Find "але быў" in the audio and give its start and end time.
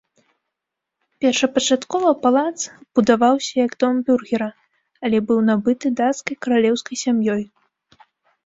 5.07-5.39